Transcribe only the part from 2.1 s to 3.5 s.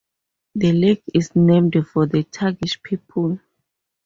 Tagish people.